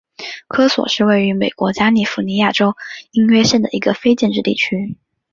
[0.47, 2.75] 科索是位于美国加利福尼亚州
[3.11, 4.97] 因约县的一个非建制地区。